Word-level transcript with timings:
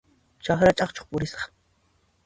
Chakra 0.47 0.71
ch'aqchuq 0.77 1.07
purisaq. 1.11 1.43